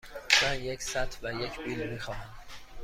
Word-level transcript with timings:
من 0.43 0.61
یک 0.63 0.81
سطل 0.83 1.17
و 1.27 1.41
یک 1.41 1.59
بیل 1.63 1.89
می 1.89 1.99
خواهم. 1.99 2.29